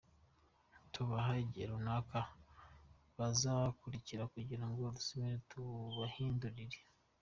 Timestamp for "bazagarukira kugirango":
3.17-4.79